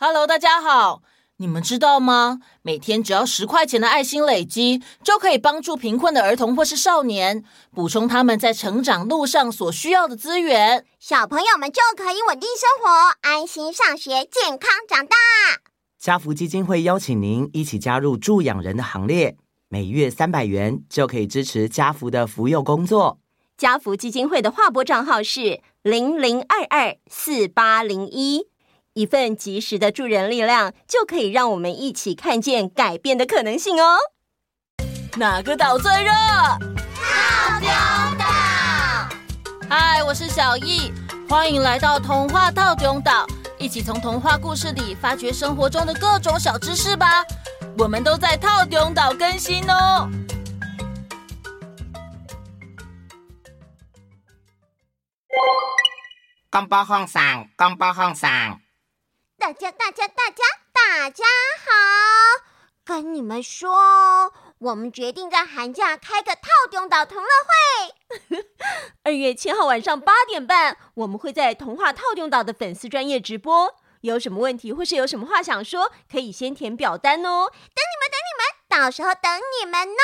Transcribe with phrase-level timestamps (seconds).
[0.00, 1.02] Hello，大家好。
[1.38, 2.38] 你们知道吗？
[2.62, 7.42] 每天只要十块钱的爱心累积，就可以帮助贫困的儿童或是少年，
[7.74, 10.86] 补充他们在成长路上所需要的资源。
[11.00, 12.88] 小朋友们就可以稳定生活，
[13.22, 15.16] 安心上学，健康长大。
[15.98, 19.36] 家福基金会邀请您一起加入助养人的行列，
[19.68, 23.18] 每月三百元就可以支持家福的扶幼工作。
[23.56, 28.46] 家福基金会的划拨账号是零零二二四八零一，
[28.98, 33.96] 一份及时的助人力量，就可以让我们一起看见改变的可能性哦。
[35.16, 36.10] 哪个岛最热？
[36.10, 37.68] 套丢
[38.18, 38.26] 岛。
[39.70, 40.92] 嗨，我是小易，
[41.28, 43.24] 欢迎来到童话套丢岛，
[43.56, 47.24] 一起从童话故事里发掘生活中的各种小知识吧。
[47.78, 50.10] 我们都在套丢岛更新哦。
[56.50, 58.58] 公报奉上，公报奉上。
[59.40, 60.42] 大家，大家，大家，
[60.72, 61.24] 大家
[61.64, 62.42] 好！
[62.84, 68.44] 跟你们说，我们决定在寒假开个套中岛同乐会。
[69.04, 73.76] 二月七号晚上八点半，我们会在童话套中岛的粉丝专业直播。
[74.00, 77.46] 有什么问题或是有什么话想说，可以先填表单哦。
[77.48, 80.02] 等你们，等你们，到时候等你们哦。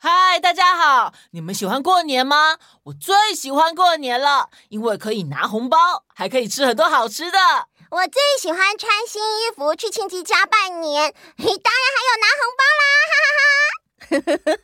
[0.00, 1.14] 嗨，大家好！
[1.30, 2.58] 你们喜欢过年吗？
[2.84, 7.38] 我最喜欢过年了，因为可以拿红包，还可以吃很多好吃的。
[7.90, 12.92] 我最喜欢穿新衣服去亲戚家拜年，当然还有拿红包啦！
[14.10, 14.58] 哈哈哈。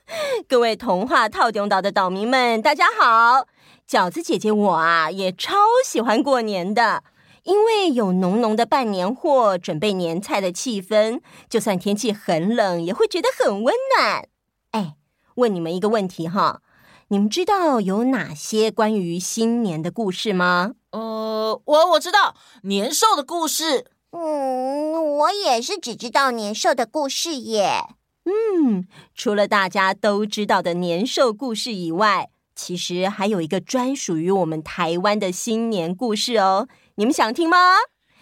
[0.46, 3.46] 各位童话套丢岛的岛民们，大家好！
[3.88, 7.02] 饺子姐姐我啊，也超喜欢过年的，
[7.44, 14.28] 因为有浓浓的办年货、准备年菜的气氛，就算天气很冷，也会觉得很温暖。
[14.72, 14.96] 哎。
[15.36, 16.60] 问你们一个问题哈，
[17.08, 20.72] 你们知道有哪些关于新年的故事吗？
[20.90, 23.86] 呃，我我知道年兽的故事。
[24.10, 27.88] 嗯，我也是只知道年兽的故事耶。
[28.24, 36.68] 嗯，除了大家都知道的年兽故事以外，其实还有一个专属于我们台湾的新年故事哦。
[36.94, 37.58] 你们想听吗？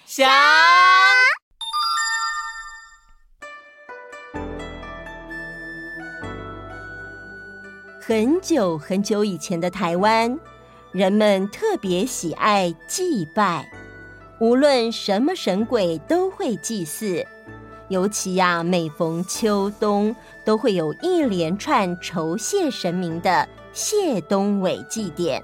[0.07, 0.29] 想。
[8.05, 10.37] 很久很久以前的台湾，
[10.91, 13.71] 人们特别喜爱祭拜，
[14.41, 17.25] 无论什么神鬼都会祭祀。
[17.87, 25.41] 尤其呀，每逢秋冬，都会有一连串酬谢神明的谢冬闈祭典。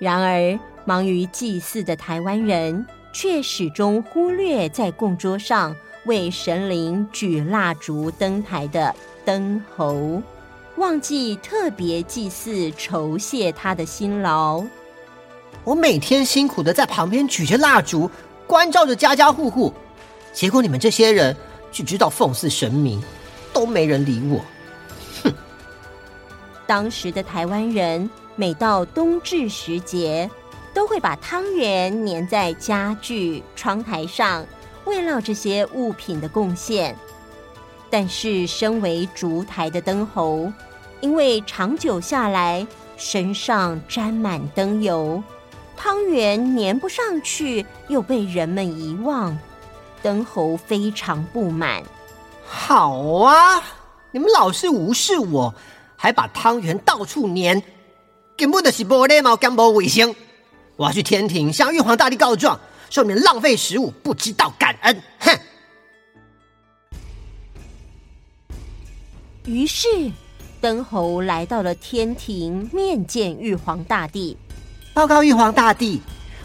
[0.00, 5.76] 然而，忙于祭祀的台湾人，却始终忽略在供桌上
[6.06, 8.92] 为神灵举蜡烛灯台的
[9.24, 10.20] 灯猴。
[10.80, 14.64] 忘记特别祭祀酬谢他的辛劳。
[15.62, 18.10] 我每天辛苦的在旁边举着蜡烛，
[18.46, 19.74] 关照着家家户户，
[20.32, 21.36] 结果你们这些人
[21.70, 22.98] 只知道奉祀神明，
[23.52, 24.40] 都没人理我。
[25.22, 25.34] 哼！
[26.66, 30.30] 当时的台湾人每到冬至时节，
[30.72, 34.46] 都会把汤圆粘在家具、窗台上，
[34.86, 36.96] 慰劳这些物品的贡献。
[37.90, 40.50] 但是，身为烛台的灯猴。
[41.00, 45.22] 因为长久下来，身上沾满灯油，
[45.76, 49.36] 汤圆粘不上去，又被人们遗忘，
[50.02, 51.82] 灯猴非常不满。
[52.44, 53.62] 好啊，
[54.12, 55.54] 你们老是无视我，
[55.96, 57.62] 还把汤圆到处粘，
[58.36, 60.14] 根本就是没礼貌，更没卫生。
[60.76, 65.02] 我要去天庭向玉皇大帝告状，说你们浪费食物，不知道感恩。
[65.20, 65.38] 哼！
[69.50, 69.88] 于是。
[70.60, 74.36] 灯猴来到了天庭，面见玉皇大帝。
[74.92, 76.00] 报告玉皇大帝，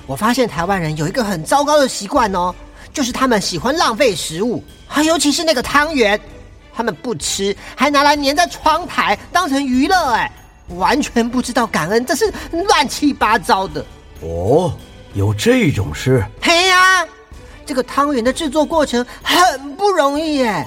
[0.07, 2.55] 我发现台湾人有一个很糟糕的习惯哦，
[2.93, 6.19] 就是他们喜欢浪费食物，还尤其是那个汤圆，
[6.73, 10.31] 他们不吃，还拿来粘在窗台当成娱乐，哎，
[10.69, 13.85] 完全不知道感恩，这是乱七八糟的。
[14.21, 14.73] 哦，
[15.13, 16.25] 有这种事？
[16.41, 17.05] 嘿呀，
[17.65, 20.65] 这个汤圆的制作过程很不容易耶，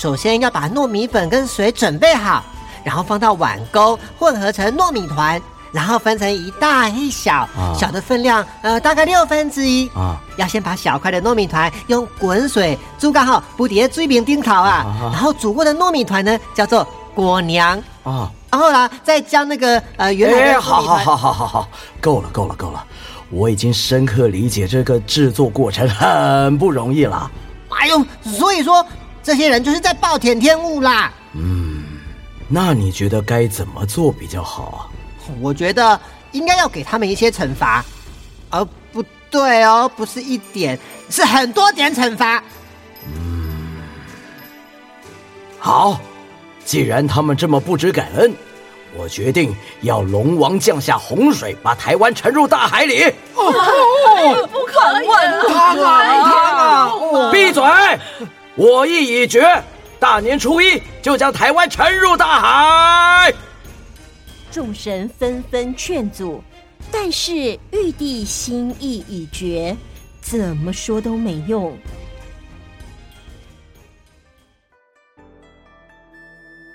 [0.00, 2.42] 首先要把糯米粉跟水准备好。
[2.82, 5.38] 然后放到碗沟混合成糯米团，
[5.70, 10.18] 然后分成一大一小，啊、小的分量呃大概六分之一啊。
[10.36, 18.32] 要先把小块的糯米团用滚水煮干后不叠水平顶头啊，啊然后煮过的糯米团呢叫做果娘啊。
[18.50, 21.68] 然后呢再将那个呃原来的好好好好好好，
[22.00, 22.82] 够了够了够了，
[23.28, 27.30] 我已经深刻理解这个制作过程很不容易了。
[27.78, 28.84] 哎呦，所以说
[29.22, 31.12] 这些人就是在暴殄天物啦。
[31.34, 31.84] 嗯。
[32.52, 34.78] 那你觉得该怎么做比较好啊？
[35.40, 36.00] 我觉得
[36.32, 37.84] 应该要给他们一些惩罚，
[38.50, 39.00] 而不
[39.30, 40.76] 对哦，不是一点，
[41.08, 42.42] 是很多点惩罚。
[43.06, 43.80] 嗯，
[45.60, 46.00] 好，
[46.64, 48.34] 既然他们这么不知感恩，
[48.96, 53.04] 我决定要龙王降下洪水，把台湾沉入大海里。
[53.36, 55.06] 哦，不可以！
[55.46, 56.90] 天啊！
[57.30, 57.62] 闭嘴！
[58.56, 59.62] 我意已决，
[59.98, 63.32] 大年初一就将台湾沉入大海。
[64.50, 66.42] 众神纷纷劝阻，
[66.90, 67.32] 但是
[67.70, 69.76] 玉帝心意已决，
[70.20, 71.76] 怎么说都没用。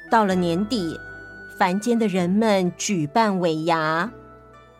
[0.10, 0.98] 到了年底，
[1.60, 4.10] 凡间的人们举办尾牙，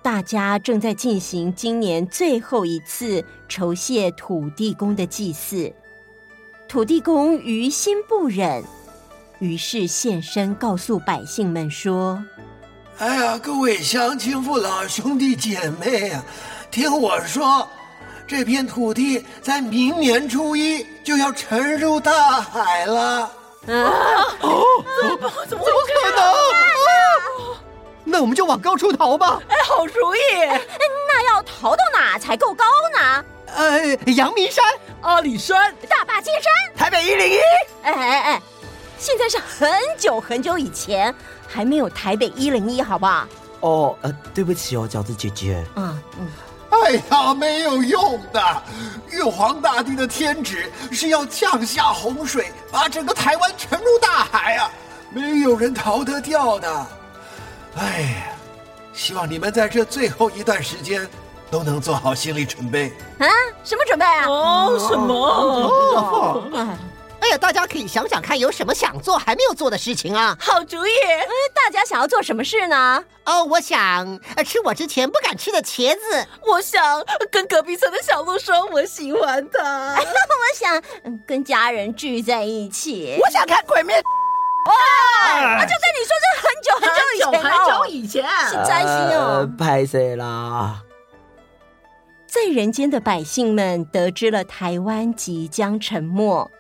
[0.02, 5.74] 大家正在进行今年最后一次酬谢土地公的祭祀。
[6.68, 8.64] 土地公于心不忍，
[9.40, 12.22] 于是现身告诉百姓们说
[13.00, 16.24] ：“哎呀，各位乡亲父老、兄弟姐妹呀，
[16.72, 17.66] 听我说，
[18.28, 23.32] 这片土地在明年初一就要沉入大海了。”
[23.68, 23.74] 啊！
[24.42, 24.64] 哦，
[25.02, 26.36] 怎么怎么可能？
[28.04, 29.40] 那我们就往高处逃吧。
[29.48, 30.20] 哎，好主意。
[31.08, 33.26] 那要逃到哪才够高呢？
[33.56, 34.66] 呃，阳明山、
[35.02, 37.38] 阿里山、大坝尖山、台北一零一。
[37.84, 38.42] 哎哎哎，
[39.00, 41.14] 现在是很久很久以前，
[41.48, 43.26] 还没有台北一零一，好不好？
[43.62, 45.64] 哦，呃，对不起哦，饺子姐姐。
[45.76, 46.28] 嗯嗯。
[46.72, 48.64] 哎呀，没有用的！
[49.10, 54.70] 玉皇大帝的天旨是要降下洪水，把整个台湾沉入大海啊！
[55.12, 56.88] 没有人逃得掉的。
[57.78, 58.38] 哎呀，
[58.94, 61.08] 希望你们在这最后一段时间
[61.56, 62.90] 都能做好心理准备。
[63.18, 63.28] 啊？
[63.64, 64.26] 什么准备啊？
[64.28, 65.16] 哦，什么？
[65.16, 66.44] 哦。
[66.52, 66.78] 哦
[67.22, 70.38] 哎呀，大家可以想想看，有什么想做还没有做的事情啊？
[70.38, 70.92] 好主意！
[70.92, 73.02] 嗯，大家想要做什么事呢？
[73.24, 76.28] 哦，我想吃我之前不敢吃的茄子。
[76.46, 79.96] 我想跟隔壁村的小鹿说我喜欢他。
[79.98, 80.04] 我
[80.56, 80.84] 想
[81.26, 83.18] 跟家人聚在一起。
[83.24, 83.96] 我想看鬼灭。
[83.96, 85.32] 哇！
[85.32, 89.50] 啊，就在你说这很久很久以前，很久以前，是占星哦。
[89.58, 90.80] 拍谁啦！
[92.36, 96.52] 在人间的百姓们得知了台湾即将沉没。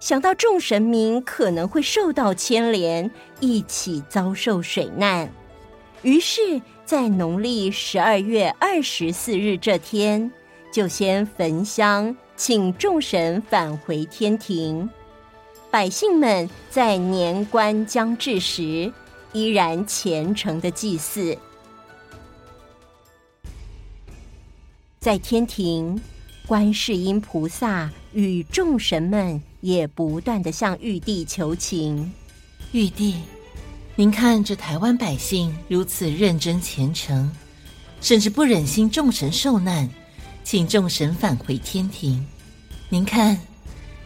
[0.00, 3.08] 想到众神明可能会受到牵连，
[3.38, 5.32] 一起遭受水难，
[6.02, 10.28] 于是，在农历十二月二十四日这天，
[10.72, 14.90] 就先焚香，请众神返回天庭。
[15.70, 18.92] 百姓们在年关将至时，
[19.32, 21.38] 依然虔诚的祭祀。
[25.02, 26.00] 在天庭，
[26.46, 29.42] 观世音菩萨与众神们。
[29.60, 32.12] 也不断的向玉帝求情。
[32.72, 33.14] 玉帝，
[33.94, 37.30] 您看这台湾百姓如此认真虔诚，
[38.00, 39.88] 甚至不忍心众神受难，
[40.42, 42.26] 请众神返回天庭。
[42.88, 43.38] 您看，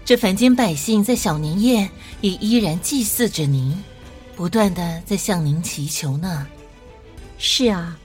[0.05, 1.89] 这凡间百姓在小年夜
[2.21, 3.83] 也依然祭祀着您，
[4.37, 6.47] 不断的在向您祈求呢。
[7.39, 7.99] 是啊，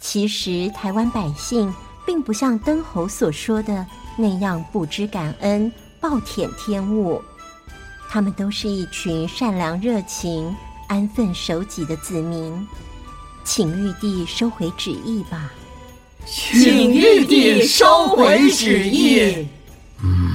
[0.00, 1.72] 其实台湾百姓
[2.10, 3.86] 并不像灯侯所说的
[4.16, 5.70] 那样不知感恩。
[6.00, 7.22] 暴殄天物，
[8.08, 10.52] 他们都是一群善良、热情、
[10.88, 12.66] 安分守己的子民，
[13.44, 15.52] 请玉帝收回旨意吧。
[16.26, 19.46] 请玉帝收回旨意。
[20.02, 20.32] 嗯，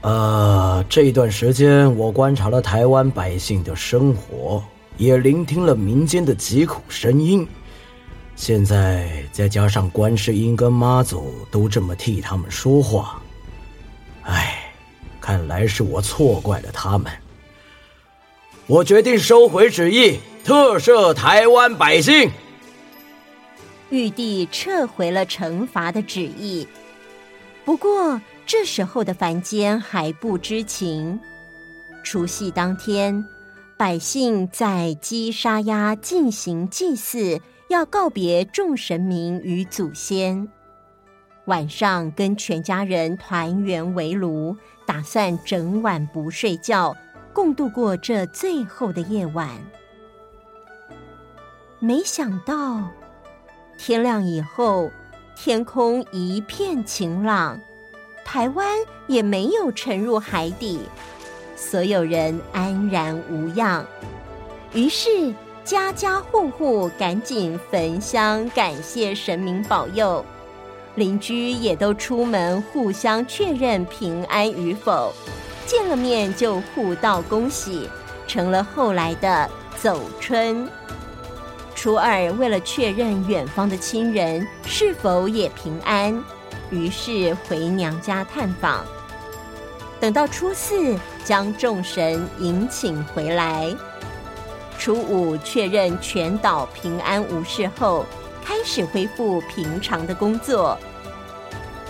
[0.00, 4.60] 呃，这一段时间我观察了台湾百姓的生活，
[4.96, 7.46] 也聆听了民间的疾苦声音。
[8.36, 13.22] 现在再加上观世音跟妈祖都这么替他们说话，
[14.22, 14.72] 哎，
[15.20, 17.10] 看来是我错怪了他们。
[18.66, 22.30] 我决定收回旨意，特赦台湾百姓。
[23.90, 26.66] 玉帝撤回了惩罚的旨意，
[27.64, 31.18] 不过这时候的凡间还不知情。
[32.02, 33.24] 除夕当天，
[33.76, 37.40] 百姓在鸡杀鸭进行祭祀。
[37.74, 40.48] 要告别众神明与祖先，
[41.46, 46.96] 晚上跟全家人团圆围炉，打算整晚不睡觉，
[47.32, 49.50] 共度过这最后的夜晚。
[51.80, 52.88] 没想到
[53.76, 54.88] 天亮以后，
[55.34, 57.60] 天空一片晴朗，
[58.24, 58.68] 台湾
[59.08, 60.78] 也没有沉入海底，
[61.56, 63.84] 所有人安然无恙。
[64.74, 65.34] 于是。
[65.64, 70.22] 家家户户赶紧焚香，感谢神明保佑。
[70.94, 75.10] 邻居也都出门互相确认平安与否，
[75.66, 77.88] 见了面就互道恭喜，
[78.26, 80.68] 成了后来的走春。
[81.74, 86.22] 初二为了确认远方的亲人是否也平安，
[86.68, 88.84] 于是回娘家探访。
[89.98, 90.94] 等到初四，
[91.24, 93.74] 将众神迎请回来。
[94.78, 98.04] 初五确认全岛平安无事后，
[98.44, 100.78] 开始恢复平常的工作。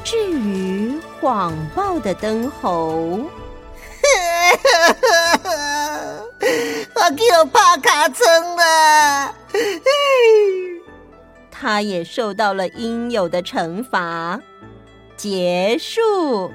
[0.04, 3.24] 至于谎报的灯猴，
[6.94, 9.34] 我就怕卡称了，
[11.50, 14.38] 他也受到了应有的惩罚。
[15.16, 16.52] 结束。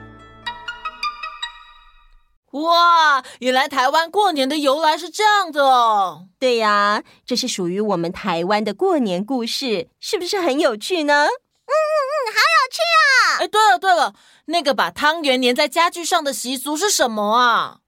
[2.52, 6.28] 哇，原来台湾过年的由来是这样的哦。
[6.40, 11.26] 对呀，这是属于我们台湾的过年故事，是不是很有趣呢？
[11.26, 13.38] 嗯嗯嗯，好有趣啊！
[13.42, 14.16] 哎，对了对了，
[14.46, 17.80] 那个把汤圆粘在家具上的习俗是什么啊？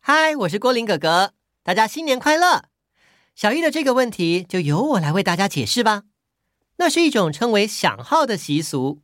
[0.00, 2.64] 嗨，我是郭林哥哥，大家新年快乐！
[3.34, 6.02] 小易的这个问题就由我来为大家解释吧。
[6.76, 9.00] 那是一种称为响号的习俗。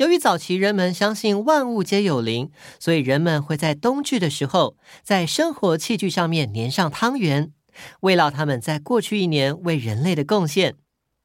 [0.00, 7.52] 由于早期人们相信万物皆有灵，所以人们会在冬至的时候，在生活器具上面粘上汤圆，
[8.00, 10.76] 慰劳他们在过去一年为人类的贡献。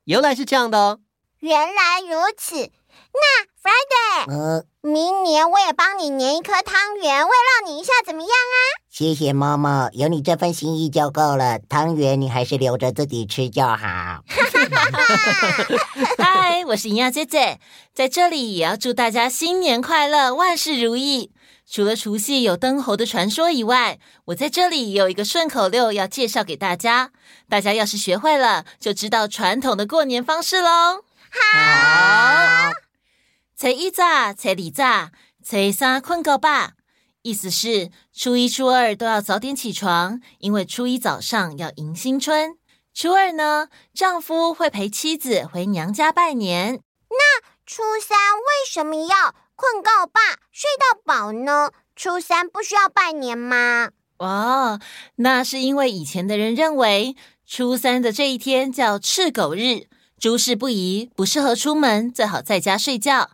[0.04, 1.00] 由来是这样的哦。
[1.40, 2.70] 原来如此，
[3.14, 8.58] 那 Friday，呃，明年我也帮你粘一颗汤圆，慰劳你一下，怎么样啊？
[8.90, 11.60] 谢谢妈妈，有你这份心意就够了。
[11.60, 13.78] 汤圆你还是留着自己吃就好。
[16.18, 17.60] 嗨，我是营养姐姐，
[17.94, 21.32] 在这里也要祝大家新年快乐，万事如意。
[21.68, 27.12] 除了除夕有灯猴的传说以外，我在这里也有一个顺口溜要介绍给大家。
[27.50, 31.02] 大家要是学会了，就知道传统的过年方式喽。
[31.32, 31.60] 好，
[33.66, 35.10] 初一早，初二早，
[35.44, 36.50] 初三困觉饱。
[37.24, 42.60] 意思是初一、初二都要早点起床，因为初一早上要迎新春。
[42.94, 46.80] 初二呢，丈夫会陪妻子回娘家拜年。
[47.10, 51.72] 那初三为什么要困够饱、睡到饱呢？
[51.96, 53.90] 初三不需要拜年吗？
[54.20, 54.80] 哦，
[55.16, 57.16] 那是因为以前的人认为
[57.48, 59.88] 初三的这一天叫赤狗日，
[60.20, 63.32] 诸事不宜，不适合出门，最好在家睡觉。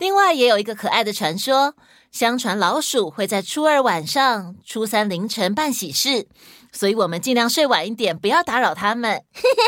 [0.00, 1.74] 另外，也有一个可爱的传说，
[2.10, 6.26] 相传老鼠会在初二晚上、初三凌晨办喜事。
[6.72, 9.22] 所以我们尽量睡晚一点，不要打扰他们。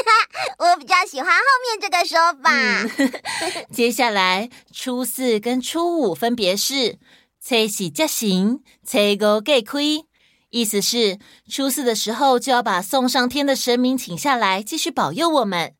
[0.59, 2.51] 我比较喜欢后面这个说法。
[2.51, 6.99] 嗯、 接下来初四跟初五分别是
[7.45, 9.79] 初四接神，初五隔开。
[10.49, 11.19] 意思是
[11.51, 15.75] 初四的时候就要把送上天的神明请下来，继续保佑我们。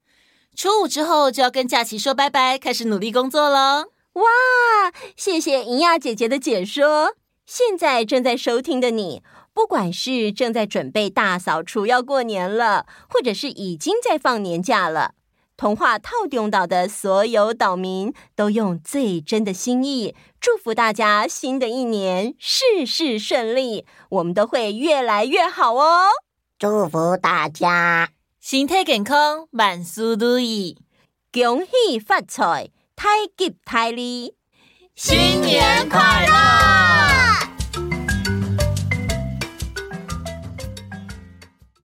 [0.55, 3.87] 初五之后就要跟假期说拜拜，开始努力工作喽。
[4.15, 4.23] 哇，
[5.17, 7.15] 谢谢银亚姐姐的解说。
[7.47, 9.23] 现在正在收听的你。
[9.55, 15.13] 不管是正在准备大扫除要过年了，或者是已经在放年假了，
[15.59, 26.07] 童话套用岛的所有岛民都用最真的心意祝福大家新的一年事事顺利，我们都会越来越好哦！
[26.59, 28.09] 祝福大家
[28.41, 30.79] 身体健康，万事如意，
[31.31, 32.71] 恭喜发财，
[33.03, 34.37] 太极泰利
[34.95, 36.92] 新年快乐！